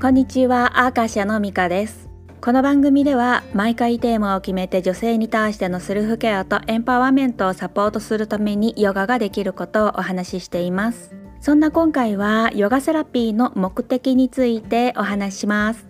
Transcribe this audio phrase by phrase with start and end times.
[0.00, 2.08] こんにちは、アーカシャのミカです。
[2.40, 11.14] この番組では毎回テーマを決めて女性に対してのセルフケアとエンパワーメントをサポートするためにヨガができることをお話ししています。
[11.42, 15.89] そんな今回はヨガセラピーの目的についてお話しします。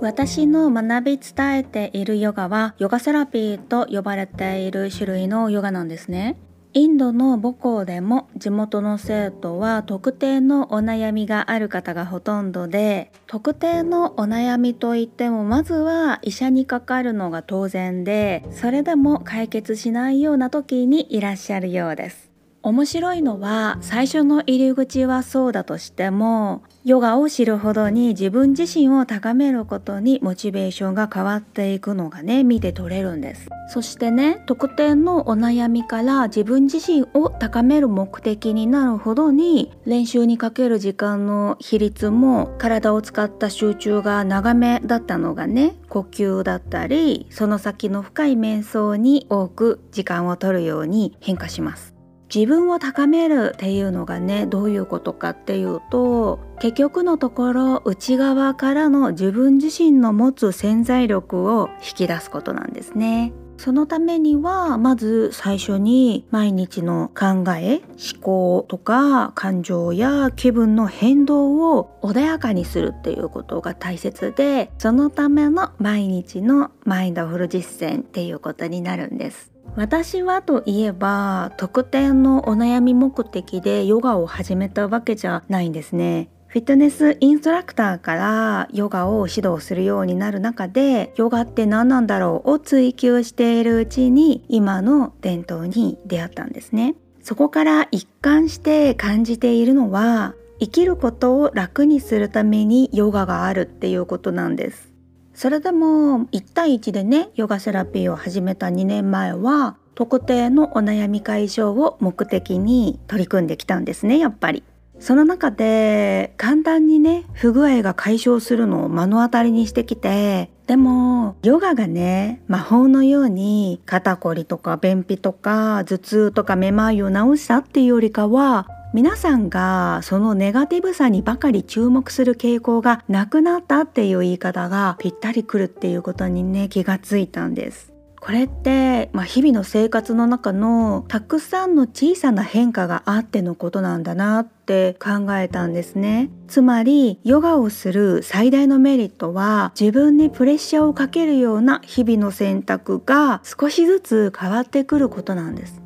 [0.00, 6.36] 私の学び伝えているヨガはヨガセラピーと呼ばれている種類のヨガなんですね。
[6.74, 22.35] インドの母校でも地元の生徒は特定のお悩みがある方がほとんどで特定のお悩みといってもまずは医者にかかるのが当然でそれでも解決しないような時にいらっしゃるようです。
[22.66, 33.48] 面白いのは最初の入り口はそうだとしてもヨガを知るほどに自分自身を高めることにモチベーションが変わっていくのがね見て取れるんです。
[33.68, 51.95] そしてね特定のお悩みから自分自身を高める目的になるほどに練習にかける時間の比率も体を使った集中が長めだったのがね呼吸だったりその先の深い瞑想に多く時間を取るように変化します。
[52.34, 63.32] 自分を高めるっていうのがねどういうことかっていうと結局のところ内側からの自分自身の持つ潜在力を引き出すことなんですね。
[63.58, 79.55] そのためにはまず最初に毎日の考え思考とか感情や気分の変動を穏やかにするっていうことが大切でそのための毎日のマインドフル実践っていうことになるんです。
[79.76, 86.30] 私はといえば特定のお悩み目的でヨガを始めたわけじゃないんですね。
[86.46, 96.94] フィットネスインストラクターからヨガを指導するようになる中でヨガって何なんだろうを追求しているうちに今の伝統に出会ったんですね。
[97.22, 104.95] そこから一貫して感じているのは生きることを楽にするためにヨガがあるっていうことなんです。
[105.36, 114.64] それでも1対1でねヨガセラピーを始めた2年前は特定のお悩み解消を目的に取り組んできたんですねやっぱり。
[114.98, 137.96] その中で簡単にね不具合が解消するのを目の当たりにしてきてでもヨガがね魔法のように肩こりとか便秘とか頭痛とかめまいを治したっていうよりかは皆さんがそのネガティブさにばかり注目する傾向がなくなったっていう言い方がぴったりくるっていうことにね気がついたんです。
[138.26, 155.85] これって、まあ、日々の生活の中のたくさんの小さな変化があってのことなんだなって考えたんですねつまりヨガをする最大のメリットは自分にプレッシャーをかけるような日々の選択が少しずつ変わってくることなんです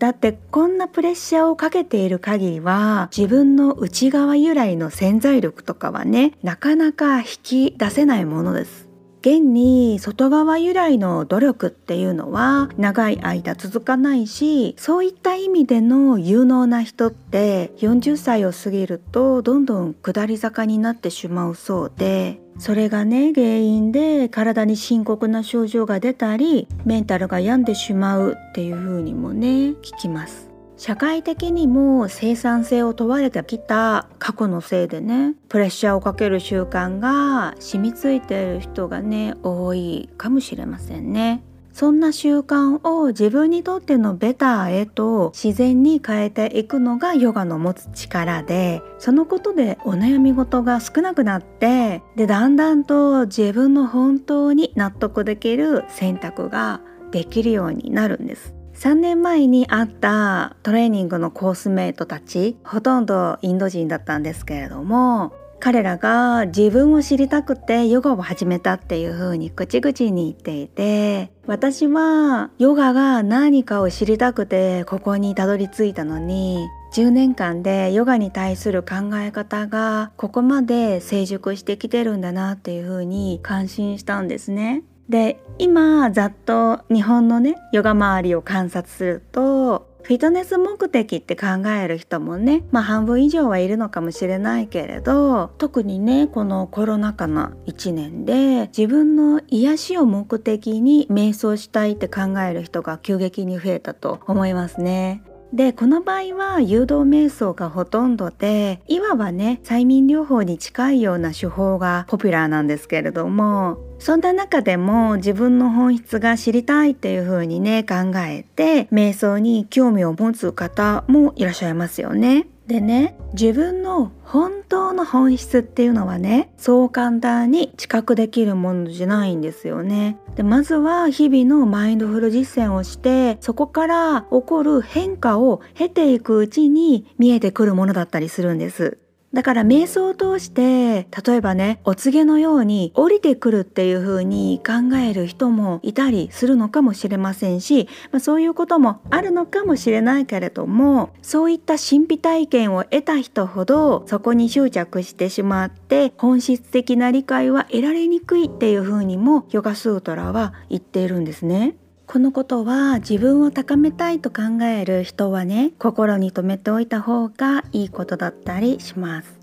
[0.00, 8.89] だってこんなプレッシャーをかけている限りは自分の内側由来の潜在力とかはねなかなか引き出せないものです。
[9.20, 30.49] 現に外側由来の努力っていうのは長い間続かないしそういった意味での有能な人って40歳を過ぎるとどんどん下り坂になってしまうそうでそれがね原因で体に深刻な症状が出たりメンタルが病んでしまうっていう風にもね聞きます。
[30.80, 41.42] 社会的にも生産性を問われてきた過去のせいでねプレッシャーをかける習慣が染みついている人がね多いかもしれませんね。
[41.74, 56.80] そんな習慣を自分にとってのベターへと自然に変えていくのがヨガの持つ力でそのことでお悩み事が少なくなってでだんだんと自分の本当に納得できる選択が
[57.10, 58.59] できるようになるんです。
[58.80, 84.84] 3年前に会ったトレーニングのコースメイトたちほとんどインド人だったんですけれども彼らが自分を知りたくてヨガを始めたっていう風に口々に言っていて私はヨガが何かを知りたくてここにたどり着いたのに10年間でヨガに対する考え方がここまで成熟してきてるんだなっていう風に感心したんですね。
[85.10, 105.22] で今ざっと日本のねヨガ周りを観察するとフィットネス目的って考える人もねまあ半分以上はいるのかもしれないけれど特にねこのコロナ禍の1年で自分の癒しを目的に瞑想したいって考える人が急激に増えたと思いますね。
[105.52, 122.46] でこの場合は誘導瞑想がほとんどでいわばね催眠療法に近いような手法がポピュラーなんですけれどもそんな中でも自分の本質が知りたいっていう風にね考えて瞑想に興味を持つ方もいらっしゃいますよね。
[122.66, 130.16] でね自分の本当の本質っていうのはねそう簡単に知覚できるものじゃないんですよね。
[130.34, 138.98] でまずは日々のマインドフル実践をしてそこから起こる変化を経ていくうちに見えてくるものだったりするんです。
[139.32, 161.76] だから瞑想を通して例えばねお告げのように降りてくるっていう風に考える人もいたりするのかもしれませんし、まあ、そういうこともあるのかもしれないけれどもそういった神秘体験を得た人ほどそこに執着してしまって本質的な理解は得られにくいっていう風にもヨガスートラは言っているんですね。
[162.12, 169.38] このことは自分を高めたいと考える人はね心に留めておいた方がいいことだったりします。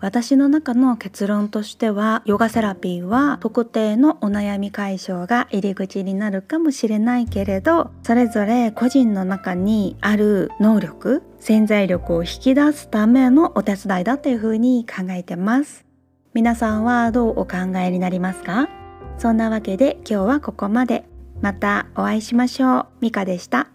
[0.00, 15.84] 私の中の結論としてはヨガセラピーは特定のお悩み解消が入り口になるかもしれないけれどそれぞれ個人の中にある能力潜在力を引き出すためのお手伝いだというふうに考えてます。
[16.32, 18.70] 皆さんはどうお考えになりますか？
[19.18, 21.04] そんなわけで今日はここまで。
[21.40, 22.86] またお会いしましょう。
[23.00, 23.68] ミカでした。